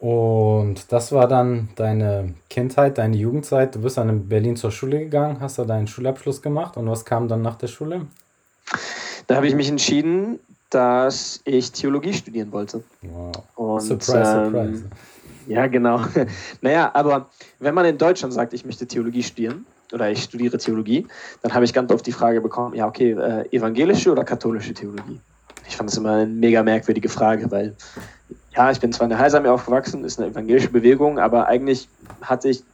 Und 0.00 0.90
das 0.92 1.12
war 1.12 1.28
dann 1.28 1.68
deine 1.76 2.32
Kindheit, 2.48 2.96
deine 2.96 3.16
Jugendzeit. 3.16 3.74
Du 3.74 3.82
bist 3.82 3.98
dann 3.98 4.08
in 4.08 4.28
Berlin 4.28 4.56
zur 4.56 4.72
Schule 4.72 4.98
gegangen, 4.98 5.40
hast 5.40 5.58
da 5.58 5.64
deinen 5.64 5.88
Schulabschluss 5.88 6.40
gemacht. 6.40 6.78
Und 6.78 6.88
was 6.88 7.04
kam 7.04 7.28
dann 7.28 7.42
nach 7.42 7.56
der 7.56 7.66
Schule? 7.66 8.06
Da 9.26 9.36
habe 9.36 9.46
ich 9.46 9.54
mich 9.54 9.68
entschieden, 9.68 10.40
dass 10.70 11.42
ich 11.44 11.72
Theologie 11.72 12.14
studieren 12.14 12.50
wollte. 12.50 12.82
Wow. 13.02 13.32
Und, 13.56 13.80
surprise, 13.82 14.16
ähm, 14.16 14.44
surprise. 14.52 14.84
Ja, 15.46 15.66
genau. 15.66 16.00
naja, 16.62 16.90
aber 16.94 17.28
wenn 17.58 17.74
man 17.74 17.84
in 17.84 17.98
Deutschland 17.98 18.32
sagt, 18.32 18.54
ich 18.54 18.64
möchte 18.64 18.86
Theologie 18.86 19.22
studieren 19.22 19.66
oder 19.92 20.10
ich 20.10 20.22
studiere 20.22 20.56
Theologie, 20.56 21.06
dann 21.42 21.52
habe 21.52 21.66
ich 21.66 21.74
ganz 21.74 21.92
oft 21.92 22.06
die 22.06 22.12
Frage 22.12 22.40
bekommen, 22.40 22.74
ja, 22.74 22.86
okay, 22.86 23.10
äh, 23.10 23.54
evangelische 23.54 24.10
oder 24.10 24.24
katholische 24.24 24.72
Theologie? 24.72 25.20
Ich 25.70 25.76
fand 25.76 25.88
das 25.88 25.96
immer 25.96 26.14
eine 26.14 26.26
mega 26.26 26.64
merkwürdige 26.64 27.08
Frage, 27.08 27.48
weil 27.50 27.76
ja, 28.56 28.72
ich 28.72 28.80
bin 28.80 28.92
zwar 28.92 29.04
in 29.04 29.10
der 29.10 29.20
Heilsarmee 29.20 29.48
aufgewachsen, 29.48 30.04
ist 30.04 30.18
eine 30.18 30.32
evangelische 30.32 30.68
Bewegung, 30.68 31.20
aber 31.20 31.46
eigentlich 31.46 31.88
hatte 32.22 32.48
ich, 32.48 32.64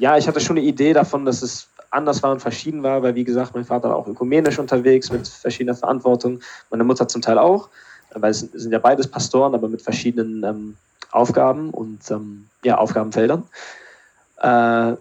ja, 0.00 0.18
ich 0.18 0.26
hatte 0.26 0.40
schon 0.40 0.58
eine 0.58 0.66
Idee 0.66 0.92
davon, 0.94 1.24
dass 1.24 1.42
es 1.42 1.68
anders 1.90 2.20
war 2.24 2.32
und 2.32 2.40
verschieden 2.40 2.82
war, 2.82 3.04
weil 3.04 3.14
wie 3.14 3.22
gesagt, 3.22 3.54
mein 3.54 3.64
Vater 3.64 3.90
war 3.90 3.96
auch 3.96 4.08
ökumenisch 4.08 4.58
unterwegs 4.58 5.12
mit 5.12 5.28
verschiedener 5.28 5.76
Verantwortung, 5.76 6.40
meine 6.70 6.82
Mutter 6.82 7.06
zum 7.06 7.22
Teil 7.22 7.38
auch, 7.38 7.68
weil 8.14 8.32
es 8.32 8.40
sind 8.40 8.72
ja 8.72 8.80
beides 8.80 9.06
Pastoren, 9.06 9.54
aber 9.54 9.68
mit 9.68 9.80
verschiedenen 9.80 10.42
ähm, 10.42 10.76
Aufgaben 11.12 11.70
und 11.70 12.10
ähm, 12.10 12.48
ja, 12.64 12.78
Aufgabenfeldern. 12.78 13.44
Äh, 14.38 14.96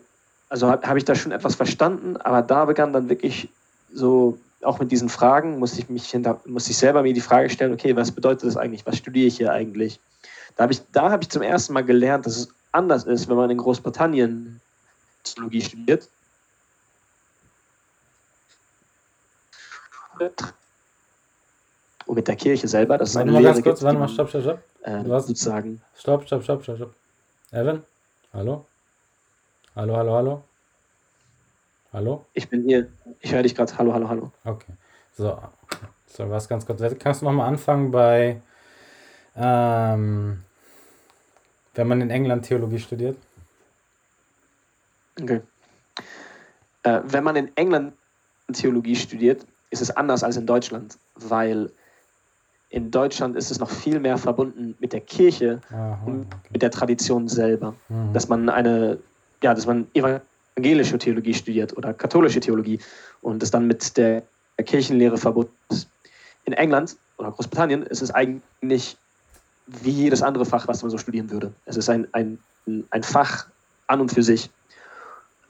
also 0.50 0.70
habe 0.70 0.88
hab 0.88 0.98
ich 0.98 1.06
da 1.06 1.16
schon 1.16 1.32
etwas 1.32 1.56
verstanden, 1.56 2.18
aber 2.18 2.44
da 2.44 2.66
begann 2.66 2.94
dann 2.94 3.10
wirklich 3.10 3.50
so, 3.92 4.38
auch 4.64 4.80
mit 4.80 4.92
diesen 4.92 5.10
Fragen, 5.10 5.60
musste 5.60 5.80
ich 5.80 5.90
mich 5.90 6.10
hinter, 6.10 6.40
musste 6.46 6.72
ich 6.72 6.78
selber 6.78 7.02
mir 7.04 7.14
die 7.14 7.22
Frage 7.22 7.50
stellen, 7.50 7.74
okay, 7.74 7.96
was 7.96 8.12
bedeutet 8.12 8.48
das 8.48 8.58
eigentlich? 8.58 8.86
Was 8.86 8.98
studiere 8.98 9.28
ich 9.28 9.38
hier 9.38 9.52
eigentlich? 9.52 10.00
Da 10.56 10.64
habe 10.64 10.74
ich, 10.74 10.82
da 10.92 11.10
habe 11.12 11.24
ich 11.24 11.30
zum 11.30 11.42
ersten 11.42 11.74
Mal 11.74 11.84
gelernt, 11.84 12.26
dass 12.26 12.38
es 12.38 12.50
anders 12.72 13.04
ist, 13.06 13.28
wenn 13.30 13.38
man 13.38 13.50
in 13.50 13.58
Großbritannien 13.58 14.60
Theologie 15.24 15.62
studiert. 15.62 16.08
und 22.06 22.16
mit 22.16 22.28
der 22.28 22.36
Kirche 22.36 22.68
selber. 22.68 22.98
Das 22.98 23.10
ist 23.10 23.16
Warte 23.16 23.24
eine 23.30 23.32
mal 23.34 23.40
Lehre 23.42 23.54
ganz 23.54 23.64
kurz, 23.64 23.80
gibt, 23.80 23.86
warte 23.86 24.00
mal, 24.00 24.10
stopp, 24.10 24.30
stopp, 24.30 24.42
stopp. 24.44 24.60
äh, 24.84 25.04
Du 25.04 25.14
hast- 25.14 25.28
sozusagen. 25.28 25.82
Stopp, 25.98 26.26
stopp, 26.26 26.44
stopp, 26.44 26.64
stopp, 26.64 26.76
stopp. 26.78 26.94
Evan? 27.52 27.84
Hallo? 28.34 28.66
Hallo, 29.76 29.96
hallo, 29.98 30.14
hallo? 30.14 30.44
Hallo? 31.94 32.26
Ich 32.34 32.48
bin 32.48 32.64
hier. 32.64 32.88
Ich 33.20 33.34
höre 33.34 33.44
dich 33.44 33.54
gerade. 33.54 33.78
Hallo, 33.78 33.94
hallo, 33.94 34.08
hallo. 34.08 34.32
Okay. 34.46 34.72
So, 35.18 35.38
so 36.08 36.30
was 36.30 36.48
ganz 36.48 36.66
kurz. 36.66 36.82
Kannst 37.00 37.22
du 37.22 37.26
nochmal 37.26 37.50
anfangen 37.50 37.92
bei, 37.92 38.42
ähm, 39.36 40.42
wenn 41.76 41.88
man 41.88 42.00
in 42.00 42.10
England 42.10 42.46
Theologie 42.46 42.80
studiert? 42.80 43.18
Okay. 45.22 45.42
Äh, 46.84 47.02
wenn 47.04 47.26
man 47.26 47.36
in 47.36 47.56
England 47.58 47.94
Theologie 48.54 48.96
studiert, 48.96 49.46
ist 49.70 49.82
es 49.82 49.92
anders 49.92 50.24
als 50.24 50.38
in 50.38 50.46
Deutschland, 50.46 50.98
weil 51.16 51.72
in 52.70 52.90
Deutschland 52.90 53.36
ist 53.36 53.52
es 53.52 53.60
noch 53.60 53.70
viel 53.70 54.00
mehr 54.00 54.18
verbunden 54.18 54.76
mit 54.80 54.94
der 54.94 55.02
Kirche 55.02 55.60
Aha, 55.70 56.00
und 56.06 56.26
okay. 56.28 56.38
mit 56.52 56.62
der 56.62 56.72
Tradition 56.72 57.28
selber. 57.28 57.76
Mhm. 57.90 58.14
Dass 58.14 58.30
man 58.30 58.48
eine, 58.48 58.98
ja, 59.44 59.54
dass 59.54 59.66
man 59.66 59.88
evangelische 60.56 60.98
Theologie 60.98 61.34
studiert 61.34 61.76
oder 61.78 61.94
katholische 61.94 62.40
Theologie 62.40 62.80
und 63.22 63.42
das 63.42 63.52
dann 63.52 63.68
mit 63.68 63.98
der 63.98 64.24
Kirchenlehre 64.64 65.18
verbunden 65.18 65.54
ist. 65.70 65.88
In 66.46 66.54
England 66.54 66.96
oder 67.18 67.32
Großbritannien 67.32 67.84
ist 67.84 68.02
es 68.02 68.12
eigentlich 68.12 68.98
wie 69.68 69.92
jedes 69.92 70.22
andere 70.22 70.46
Fach, 70.46 70.68
was 70.68 70.82
man 70.82 70.92
so 70.92 70.98
studieren 70.98 71.30
würde. 71.30 71.54
Es 71.66 71.78
ist 71.78 71.90
ein, 71.90 72.08
ein, 72.14 72.38
ein 72.90 73.04
Fach 73.04 73.48
an 73.88 74.02
und 74.02 74.12
für 74.12 74.24
sich. 74.24 74.50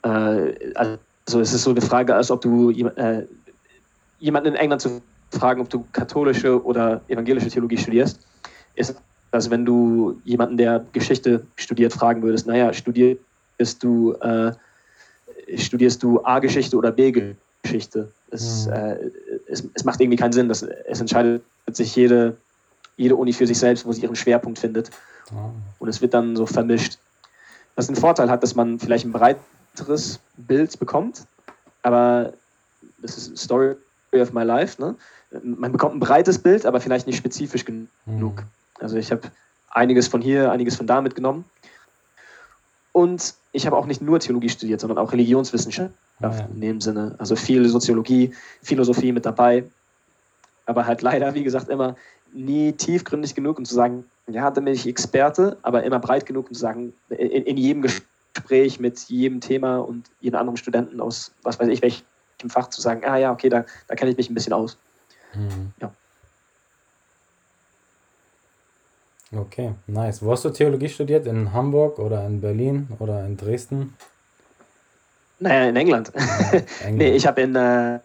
Äh, 0.02 0.72
also 0.74 1.40
es 1.40 1.52
ist 1.52 1.62
so 1.62 1.70
eine 1.70 1.80
Frage, 1.80 2.14
als 2.14 2.30
ob 2.30 2.40
du 2.40 2.70
äh, 2.70 3.26
jemanden 4.18 4.50
in 4.50 4.54
England 4.54 4.82
zu 4.82 5.02
fragen, 5.30 5.60
ob 5.60 5.70
du 5.70 5.84
katholische 5.92 6.62
oder 6.62 7.00
evangelische 7.08 7.48
Theologie 7.48 7.78
studierst, 7.78 8.20
ist, 8.74 8.94
als 9.30 9.50
wenn 9.50 9.64
du 9.64 10.20
jemanden, 10.24 10.56
der 10.56 10.84
Geschichte 10.92 11.46
studiert, 11.56 11.92
fragen 11.92 12.22
würdest, 12.22 12.46
naja, 12.46 12.72
studierst 12.72 13.82
du, 13.82 14.12
äh, 14.20 14.52
studierst 15.56 16.02
du 16.02 16.22
A-Geschichte 16.24 16.76
oder 16.76 16.90
B-Geschichte? 16.92 18.10
Es, 18.30 18.66
Mhm. 18.66 18.72
äh, 18.72 18.96
es, 19.48 19.64
es 19.74 19.84
macht 19.84 20.00
irgendwie 20.00 20.16
keinen 20.18 20.32
Sinn. 20.32 20.48
Das, 20.48 20.62
es 20.62 21.00
entscheidet 21.00 21.42
sich 21.72 21.94
jede, 21.96 22.36
jede 22.96 23.16
Uni 23.16 23.32
für 23.32 23.46
sich 23.46 23.58
selbst, 23.58 23.84
wo 23.86 23.92
sie 23.92 24.02
ihren 24.02 24.16
Schwerpunkt 24.16 24.58
findet. 24.58 24.90
Ah, 25.30 25.50
Und 25.78 25.88
es 25.88 26.00
wird 26.00 26.14
dann 26.14 26.36
so 26.36 26.46
vermischt. 26.46 26.98
Was 27.76 27.86
den 27.86 27.96
Vorteil 27.96 28.30
hat, 28.30 28.42
dass 28.42 28.54
man 28.54 28.78
vielleicht 28.78 29.06
ein 29.06 29.12
breiteres 29.12 30.18
Bild 30.36 30.78
bekommt, 30.78 31.22
aber 31.82 32.32
das 33.00 33.16
ist 33.16 33.38
Story 33.38 33.74
of 34.12 34.32
my 34.32 34.42
life. 34.42 34.80
Ne? 34.80 34.94
Man 35.42 35.72
bekommt 35.72 35.94
ein 35.96 36.00
breites 36.00 36.38
Bild, 36.38 36.66
aber 36.66 36.80
vielleicht 36.80 37.06
nicht 37.06 37.16
spezifisch 37.16 37.64
genug. 37.64 37.88
mhm. 38.06 38.34
Also 38.80 38.96
ich 38.96 39.10
habe 39.10 39.22
einiges 39.70 40.08
von 40.08 40.20
hier, 40.20 40.50
einiges 40.52 40.76
von 40.76 40.86
da 40.86 41.00
mitgenommen. 41.00 41.44
Und 42.92 43.34
ich 43.52 43.66
habe 43.66 43.76
auch 43.76 43.86
nicht 43.86 44.02
nur 44.02 44.20
Theologie 44.20 44.48
studiert, 44.48 44.80
sondern 44.80 44.98
auch 44.98 45.12
Religionswissenschaft 45.12 45.92
Ah, 46.22 46.30
ja. 46.30 46.46
in 46.54 46.60
dem 46.60 46.80
Sinne. 46.80 47.14
Also 47.18 47.36
viel 47.36 47.68
Soziologie, 47.68 48.32
Philosophie 48.62 49.12
mit 49.12 49.26
dabei. 49.26 49.64
Aber 50.66 50.86
halt 50.86 51.02
leider, 51.02 51.34
wie 51.34 51.42
gesagt, 51.42 51.68
immer 51.68 51.96
nie 52.32 52.72
tiefgründig 52.72 53.34
genug, 53.34 53.58
um 53.58 53.64
zu 53.64 53.74
sagen, 53.74 54.04
ja, 54.28 54.50
da 54.50 54.60
bin 54.60 54.72
ich 54.72 54.86
Experte, 54.86 55.56
aber 55.62 55.82
immer 55.82 55.98
breit 55.98 56.24
genug, 56.24 56.48
um 56.48 56.54
zu 56.54 56.60
sagen, 56.60 56.92
in, 57.10 57.42
in 57.42 57.56
jedem 57.56 57.82
Gespräch 57.82 58.78
mit 58.78 59.00
jedem 59.08 59.40
Thema 59.40 59.78
und 59.78 60.06
jedem 60.20 60.38
anderen 60.38 60.56
Studenten 60.56 61.00
aus, 61.00 61.32
was 61.42 61.58
weiß 61.58 61.68
ich, 61.68 61.82
welchem 61.82 62.04
Fach 62.48 62.68
zu 62.70 62.80
sagen, 62.80 63.02
ah 63.04 63.16
ja, 63.16 63.32
okay, 63.32 63.48
da, 63.48 63.64
da 63.88 63.94
kenne 63.96 64.12
ich 64.12 64.16
mich 64.16 64.30
ein 64.30 64.34
bisschen 64.34 64.52
aus. 64.52 64.78
Mhm. 65.34 65.72
Ja. 65.80 65.92
Okay, 69.34 69.72
nice. 69.86 70.22
Wo 70.22 70.32
hast 70.32 70.44
du 70.44 70.50
Theologie 70.50 70.88
studiert? 70.88 71.26
In 71.26 71.52
Hamburg 71.52 71.98
oder 71.98 72.26
in 72.26 72.40
Berlin 72.40 72.88
oder 72.98 73.24
in 73.24 73.36
Dresden? 73.36 73.94
Naja, 75.38 75.68
in 75.68 75.76
England. 75.76 76.12
England. 76.80 76.98
Nee, 76.98 77.12
ich 77.12 77.26
habe 77.26 77.40
in, 77.40 77.56
äh, 77.56 77.98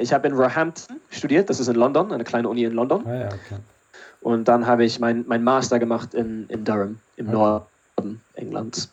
ich 0.00 0.12
hab 0.12 0.24
in 0.24 0.34
Roehampton 0.34 1.00
studiert, 1.10 1.48
das 1.48 1.60
ist 1.60 1.68
in 1.68 1.76
London, 1.76 2.12
eine 2.12 2.24
kleine 2.24 2.48
Uni 2.48 2.64
in 2.64 2.72
London. 2.72 3.06
Ah 3.06 3.14
ja, 3.14 3.26
okay. 3.26 3.56
Und 4.20 4.46
dann 4.46 4.66
habe 4.66 4.84
ich 4.84 5.00
mein, 5.00 5.24
mein 5.26 5.42
Master 5.42 5.78
gemacht 5.78 6.14
in, 6.14 6.46
in 6.48 6.64
Durham, 6.64 6.98
im 7.16 7.28
Okay. 7.28 7.36
Norden 7.36 8.20
Englands. 8.34 8.90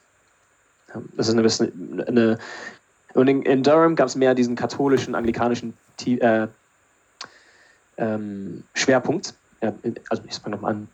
Das 1.15 1.27
ist 1.27 1.33
eine 1.33 1.41
bisschen 1.41 2.01
eine. 2.05 2.37
Und 3.13 3.27
in, 3.27 3.41
in 3.43 3.63
Durham 3.63 3.95
gab 3.95 4.07
es 4.07 4.15
mehr 4.15 4.35
diesen 4.35 4.55
katholischen, 4.55 5.15
anglikanischen 5.15 5.73
äh, 6.05 6.47
ähm, 7.97 8.63
Schwerpunkt. 8.73 9.33
Ja, 9.61 9.73
also 10.09 10.23
ich 10.27 10.35
fange 10.35 10.55
nochmal 10.55 10.73
an. 10.73 10.87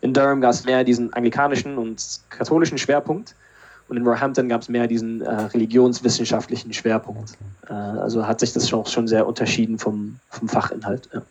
In 0.00 0.14
Durham 0.14 0.40
gab 0.40 0.52
es 0.52 0.64
mehr 0.64 0.84
diesen 0.84 1.12
anglikanischen 1.12 1.78
und 1.78 2.20
katholischen 2.30 2.78
Schwerpunkt. 2.78 3.34
Und 3.88 3.96
in 3.96 4.06
Roehampton 4.06 4.48
gab 4.48 4.60
es 4.60 4.68
mehr 4.68 4.86
diesen 4.86 5.22
äh, 5.22 5.30
religionswissenschaftlichen 5.30 6.72
Schwerpunkt. 6.72 7.36
okay. 7.62 7.72
Äh, 7.72 7.98
also 8.00 8.26
hat 8.26 8.40
sich 8.40 8.52
das 8.52 8.68
schon, 8.68 8.84
schon 8.86 9.08
sehr 9.08 9.26
unterschieden 9.26 9.78
vom, 9.78 10.18
vom 10.28 10.48
Fachinhalt. 10.48 11.08
Ja. 11.12 11.22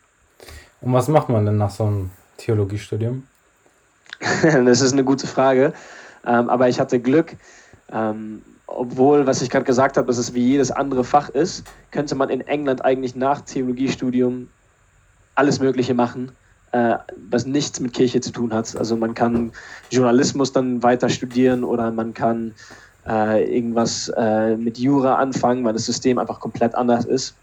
Und 0.80 0.92
was 0.92 1.08
macht 1.08 1.28
man 1.28 1.46
denn 1.46 1.56
nach 1.56 1.70
so 1.70 1.84
einem 1.84 2.10
Theologiestudium? 2.38 3.24
das 4.42 4.80
ist 4.80 4.92
eine 4.92 5.04
gute 5.04 5.26
Frage. 5.26 5.72
Ähm, 6.26 6.50
aber 6.50 6.68
ich 6.68 6.80
hatte 6.80 6.98
Glück. 7.00 7.36
Ähm, 7.92 8.42
obwohl, 8.66 9.26
was 9.26 9.40
ich 9.40 9.50
gerade 9.50 9.64
gesagt 9.64 9.96
habe, 9.96 10.06
dass 10.06 10.18
es 10.18 10.34
wie 10.34 10.46
jedes 10.46 10.70
andere 10.70 11.02
Fach 11.02 11.30
ist, 11.30 11.64
könnte 11.90 12.14
man 12.14 12.28
in 12.28 12.42
England 12.42 12.84
eigentlich 12.84 13.16
nach 13.16 13.40
Theologiestudium 13.40 14.48
alles 15.34 15.58
Mögliche 15.58 15.94
machen, 15.94 16.32
äh, 16.72 16.96
was 17.30 17.46
nichts 17.46 17.80
mit 17.80 17.92
Kirche 17.92 18.20
zu 18.20 18.30
tun 18.32 18.52
hat. 18.52 18.76
Also 18.76 18.96
man 18.96 19.14
kann 19.14 19.52
Journalismus 19.90 20.52
dann 20.52 20.82
weiter 20.82 21.08
studieren 21.08 21.64
oder 21.64 21.90
man 21.90 22.14
kann 22.14 22.54
äh, 23.06 23.56
irgendwas 23.56 24.12
äh, 24.16 24.56
mit 24.56 24.78
Jura 24.78 25.16
anfangen, 25.16 25.64
weil 25.64 25.72
das 25.72 25.86
System 25.86 26.18
einfach 26.18 26.40
komplett 26.40 26.74
anders 26.74 27.04
ist. 27.04 27.34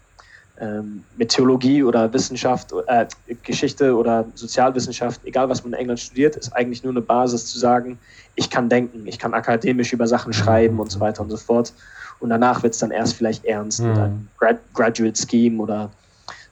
Ähm, 0.58 1.04
mit 1.18 1.28
Theologie 1.28 1.82
oder 1.82 2.10
Wissenschaft, 2.14 2.72
äh, 2.86 3.04
Geschichte 3.42 3.94
oder 3.94 4.24
Sozialwissenschaft, 4.36 5.20
egal 5.24 5.50
was 5.50 5.62
man 5.62 5.74
in 5.74 5.80
England 5.80 6.00
studiert, 6.00 6.34
ist 6.36 6.50
eigentlich 6.54 6.82
nur 6.82 6.92
eine 6.94 7.02
Basis 7.02 7.44
zu 7.46 7.58
sagen, 7.58 7.98
ich 8.36 8.48
kann 8.48 8.70
denken, 8.70 9.06
ich 9.06 9.18
kann 9.18 9.34
akademisch 9.34 9.92
über 9.92 10.06
Sachen 10.06 10.32
schreiben 10.32 10.80
und 10.80 10.90
so 10.90 10.98
weiter 10.98 11.22
und 11.22 11.28
so 11.28 11.36
fort. 11.36 11.74
Und 12.20 12.30
danach 12.30 12.62
wird 12.62 12.72
es 12.72 12.78
dann 12.78 12.90
erst 12.90 13.16
vielleicht 13.16 13.44
ernst 13.44 13.80
mit 13.82 13.94
Mhm. 13.94 14.02
einem 14.02 14.28
Grad 14.38 14.58
Graduate 14.72 15.20
Scheme 15.20 15.62
oder 15.62 15.90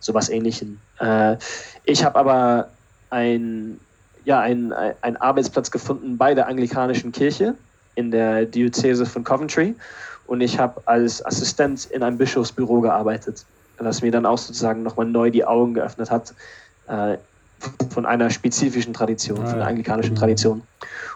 sowas 0.01 0.29
ähnlichem. 0.29 0.79
Äh, 1.01 1.37
ich 1.85 2.05
habe 2.05 2.19
aber 2.19 2.71
ein, 3.11 3.79
ja, 4.25 4.41
ein, 4.41 4.73
ein 4.73 5.17
Arbeitsplatz 5.17 5.71
gefunden 5.71 6.17
bei 6.17 6.35
der 6.35 6.49
anglikanischen 6.49 7.13
Kirche 7.13 7.55
in 7.95 8.11
der 8.11 8.45
Diözese 8.45 9.07
von 9.07 9.25
Coventry 9.25 9.75
und 10.27 10.41
ich 10.41 10.59
habe 10.59 10.81
als 10.87 11.25
Assistent 11.25 11.87
in 11.87 12.03
einem 12.03 12.19
Bischofsbüro 12.19 12.81
gearbeitet, 12.81 13.45
was 13.79 14.03
mir 14.03 14.11
dann 14.11 14.27
auch 14.27 14.39
sozusagen 14.39 14.83
nochmal 14.83 15.07
neu 15.07 15.31
die 15.31 15.45
Augen 15.45 15.75
geöffnet 15.75 16.11
hat 16.11 16.35
äh, 16.89 17.17
von 17.91 18.07
einer 18.07 18.31
spezifischen 18.31 18.93
Tradition, 18.93 19.41
Ah, 19.41 19.47
von 19.47 19.55
der 19.59 19.65
ja. 19.65 19.69
anglikanischen 19.71 20.15
Mhm. 20.15 20.19
Tradition 20.19 20.63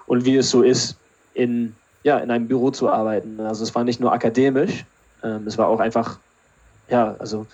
und 0.06 0.24
wie 0.24 0.36
es 0.36 0.50
so 0.50 0.62
ist, 0.62 0.96
in, 1.34 1.74
ja, 2.02 2.18
in 2.18 2.30
einem 2.30 2.48
Büro 2.48 2.70
zu 2.70 2.90
arbeiten. 2.90 3.40
Also 3.40 3.62
es 3.62 3.74
war 3.74 3.84
nicht 3.84 4.00
nur 4.00 4.12
akademisch, 4.12 4.84
ähm, 5.22 5.46
es 5.46 5.58
war 5.58 5.68
auch 5.68 5.80
einfach, 5.80 6.18
ja, 6.88 7.16
also 7.18 7.46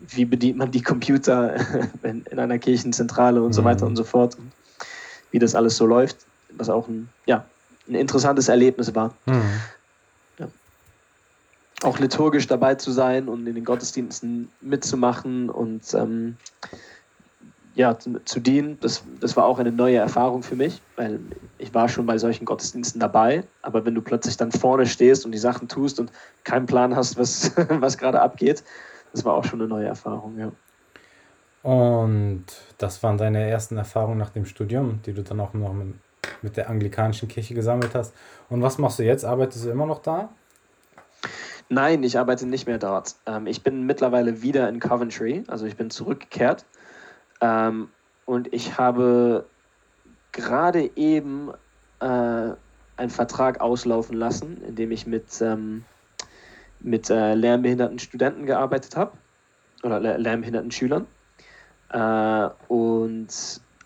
wie 0.00 0.24
bedient 0.24 0.58
man 0.58 0.70
die 0.70 0.82
Computer 0.82 1.54
in, 2.02 2.22
in 2.22 2.38
einer 2.38 2.58
Kirchenzentrale 2.58 3.42
und 3.42 3.52
so 3.52 3.62
Mhm. 3.62 3.66
weiter 3.66 3.86
und 3.86 3.96
so 3.96 4.04
fort. 4.04 4.36
Und 4.38 4.52
wie 5.30 5.38
das 5.38 5.54
alles 5.54 5.76
so 5.76 5.86
läuft, 5.86 6.26
was 6.52 6.68
auch 6.68 6.88
ein, 6.88 7.08
ja, 7.26 7.44
ein 7.88 7.94
interessantes 7.94 8.48
Erlebnis 8.48 8.94
war. 8.94 9.14
Mhm. 9.26 9.42
Auch 11.82 12.00
liturgisch 12.00 12.48
dabei 12.48 12.74
zu 12.74 12.90
sein 12.90 13.28
und 13.28 13.46
in 13.46 13.54
den 13.54 13.64
Gottesdiensten 13.64 14.48
mitzumachen 14.60 15.48
und 15.48 15.94
ähm, 15.94 16.36
ja, 17.74 17.96
zu, 17.96 18.18
zu 18.24 18.40
dienen, 18.40 18.80
das, 18.80 19.04
das 19.20 19.36
war 19.36 19.44
auch 19.44 19.60
eine 19.60 19.70
neue 19.70 19.98
Erfahrung 19.98 20.42
für 20.42 20.56
mich, 20.56 20.82
weil 20.96 21.20
ich 21.58 21.72
war 21.74 21.88
schon 21.88 22.04
bei 22.04 22.18
solchen 22.18 22.44
Gottesdiensten 22.44 22.98
dabei, 22.98 23.44
aber 23.62 23.86
wenn 23.86 23.94
du 23.94 24.02
plötzlich 24.02 24.36
dann 24.36 24.50
vorne 24.50 24.86
stehst 24.86 25.24
und 25.24 25.30
die 25.30 25.38
Sachen 25.38 25.68
tust 25.68 26.00
und 26.00 26.10
keinen 26.42 26.66
Plan 26.66 26.96
hast, 26.96 27.16
was, 27.16 27.52
was 27.68 27.96
gerade 27.96 28.20
abgeht, 28.20 28.64
das 29.18 29.24
war 29.24 29.34
auch 29.34 29.44
schon 29.44 29.60
eine 29.60 29.68
neue 29.68 29.86
Erfahrung, 29.86 30.38
ja. 30.38 30.52
Und 31.62 32.44
das 32.78 33.02
waren 33.02 33.18
deine 33.18 33.50
ersten 33.50 33.76
Erfahrungen 33.76 34.16
nach 34.16 34.30
dem 34.30 34.46
Studium, 34.46 35.00
die 35.04 35.12
du 35.12 35.22
dann 35.22 35.40
auch 35.40 35.54
noch 35.54 35.72
mit, 35.72 35.94
mit 36.40 36.56
der 36.56 36.70
anglikanischen 36.70 37.26
Kirche 37.26 37.54
gesammelt 37.54 37.96
hast. 37.96 38.14
Und 38.48 38.62
was 38.62 38.78
machst 38.78 39.00
du 39.00 39.02
jetzt? 39.02 39.24
Arbeitest 39.24 39.64
du 39.64 39.70
immer 39.70 39.86
noch 39.86 39.98
da? 39.98 40.28
Nein, 41.68 42.04
ich 42.04 42.16
arbeite 42.16 42.46
nicht 42.46 42.68
mehr 42.68 42.78
dort. 42.78 43.16
Ähm, 43.26 43.48
ich 43.48 43.64
bin 43.64 43.86
mittlerweile 43.86 44.40
wieder 44.40 44.68
in 44.68 44.78
Coventry, 44.78 45.42
also 45.48 45.66
ich 45.66 45.76
bin 45.76 45.90
zurückgekehrt. 45.90 46.64
Ähm, 47.40 47.88
und 48.24 48.52
ich 48.54 48.78
habe 48.78 49.46
gerade 50.30 50.90
eben 50.96 51.50
äh, 51.98 52.04
einen 52.96 53.10
Vertrag 53.10 53.60
auslaufen 53.60 54.16
lassen, 54.16 54.62
in 54.62 54.76
dem 54.76 54.92
ich 54.92 55.08
mit, 55.08 55.40
ähm, 55.40 55.84
mit 56.80 57.10
äh, 57.10 57.34
lernbehinderten 57.34 57.98
Studenten 57.98 58.46
gearbeitet 58.46 58.96
habe 58.96 59.12
oder 59.82 60.00
le- 60.00 60.16
lernbehinderten 60.16 60.70
Schülern. 60.70 61.06
Äh, 61.90 62.48
und 62.68 63.28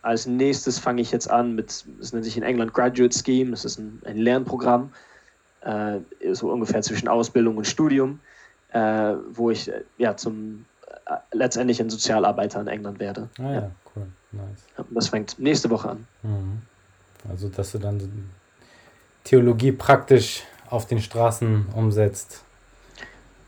als 0.03 0.27
nächstes 0.27 0.79
fange 0.79 1.01
ich 1.01 1.13
jetzt 1.13 1.31
an 1.31 1.55
mit, 1.55 1.85
es 2.01 2.13
nennt 2.13 2.25
sich 2.25 2.37
in 2.37 2.43
England 2.43 2.75
Graduate 2.75 3.17
Scheme, 3.17 3.53
das 3.53 3.65
ist 3.65 3.79
ein, 3.79 4.03
ein 4.05 4.17
Lernprogramm, 4.17 4.93
äh, 5.61 6.01
so 6.33 6.51
ungefähr 6.51 6.83
zwischen 6.83 7.09
Ausbildung 7.09 7.57
und 7.57 7.67
Studium, 7.67 8.19
äh, 8.73 9.15
wo 9.31 9.51
ich 9.51 9.69
äh, 9.69 9.85
ja 9.99 10.17
zum 10.17 10.65
äh, 11.07 11.17
letztendlich 11.33 11.81
ein 11.81 11.91
Sozialarbeiter 11.91 12.61
in 12.61 12.67
England 12.67 12.99
werde. 12.99 13.29
Ah 13.39 13.43
ja, 13.43 13.53
ja. 13.53 13.71
cool, 13.95 14.07
nice. 14.33 14.87
Das 14.91 15.09
fängt 15.09 15.39
nächste 15.39 15.71
Woche 15.71 15.91
an. 15.91 16.07
Mhm. 16.23 16.63
Also, 17.31 17.49
dass 17.49 17.71
du 17.71 17.79
dann 17.79 18.31
Theologie 19.23 19.71
praktisch 19.71 20.43
auf 20.69 20.87
den 20.87 21.01
Straßen 21.01 21.67
umsetzt. 21.77 22.43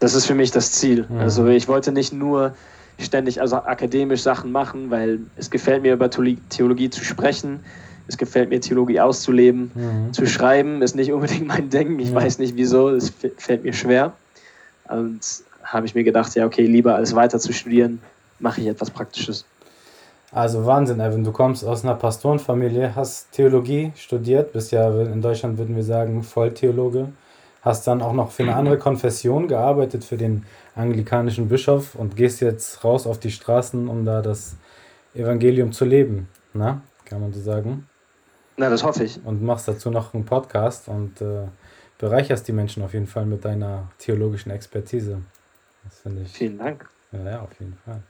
Das 0.04 0.14
ist 0.14 0.26
für 0.26 0.34
mich 0.34 0.50
das 0.50 0.70
Ziel. 0.70 1.06
Mhm. 1.08 1.18
Also 1.18 1.46
ich 1.46 1.66
wollte 1.66 1.90
nicht 1.90 2.12
nur 2.12 2.52
ständig 2.98 3.40
also 3.40 3.56
akademisch 3.56 4.20
Sachen 4.20 4.52
machen, 4.52 4.90
weil 4.90 5.20
es 5.38 5.50
gefällt 5.50 5.80
mir 5.80 5.94
über 5.94 6.10
Theologie 6.10 6.90
zu 6.90 7.02
sprechen, 7.02 7.60
es 8.06 8.18
gefällt 8.18 8.50
mir 8.50 8.60
Theologie 8.60 9.00
auszuleben, 9.00 9.70
mhm. 9.74 10.12
zu 10.12 10.26
schreiben 10.26 10.82
ist 10.82 10.94
nicht 10.94 11.10
unbedingt 11.14 11.46
mein 11.46 11.70
Ding. 11.70 11.98
Ich 12.00 12.10
ja. 12.10 12.16
weiß 12.16 12.38
nicht 12.38 12.54
wieso, 12.54 12.90
es 12.90 13.14
fällt 13.38 13.64
mir 13.64 13.72
schwer. 13.72 14.12
Und 14.90 15.20
habe 15.62 15.86
ich 15.86 15.94
mir 15.94 16.04
gedacht, 16.04 16.34
ja 16.34 16.44
okay, 16.44 16.66
lieber 16.66 16.96
als 16.96 17.14
weiter 17.14 17.38
zu 17.38 17.54
studieren, 17.54 17.98
mache 18.40 18.60
ich 18.60 18.66
etwas 18.66 18.90
Praktisches. 18.90 19.46
Also 20.32 20.66
Wahnsinn, 20.66 21.00
Evan, 21.00 21.24
du 21.24 21.32
kommst 21.32 21.64
aus 21.64 21.82
einer 21.82 21.94
Pastorenfamilie, 21.94 22.94
hast 22.94 23.32
Theologie 23.32 23.92
studiert, 23.96 24.52
bist 24.52 24.70
ja 24.70 24.86
in 25.00 25.22
Deutschland 25.22 25.56
würden 25.56 25.74
wir 25.74 25.84
sagen 25.84 26.22
Volltheologe, 26.22 27.08
hast 27.64 27.86
dann 27.86 28.02
auch 28.02 28.12
noch 28.12 28.30
für 28.30 28.42
eine 28.42 28.54
andere 28.54 28.78
Konfession 28.78 29.48
gearbeitet, 29.48 30.04
für 30.04 30.16
den 30.16 30.44
anglikanischen 30.76 31.48
Bischof 31.48 31.94
und 31.94 32.14
gehst 32.14 32.40
jetzt 32.40 32.84
raus 32.84 33.06
auf 33.06 33.18
die 33.18 33.30
Straßen, 33.30 33.88
um 33.88 34.04
da 34.04 34.20
das 34.20 34.56
Evangelium 35.14 35.72
zu 35.72 35.84
leben. 35.84 36.28
Na, 36.52 36.82
kann 37.06 37.20
man 37.20 37.32
so 37.32 37.40
sagen? 37.40 37.88
Na, 38.56 38.68
das 38.68 38.84
hoffe 38.84 39.04
ich. 39.04 39.18
Und 39.24 39.42
machst 39.42 39.66
dazu 39.66 39.90
noch 39.90 40.14
einen 40.14 40.24
Podcast 40.24 40.88
und 40.88 41.20
äh, 41.20 41.46
bereicherst 41.98 42.46
die 42.46 42.52
Menschen 42.52 42.82
auf 42.82 42.92
jeden 42.92 43.06
Fall 43.06 43.26
mit 43.26 43.44
deiner 43.44 43.90
theologischen 43.98 44.50
Expertise. 44.50 45.22
Das 45.84 46.00
finde 46.00 46.22
ich. 46.22 46.32
Vielen 46.32 46.58
Dank. 46.58 46.88
Ja, 47.12 47.30
ja, 47.30 47.40
auf 47.40 47.58
jeden 47.58 47.76
Fall. 47.84 48.02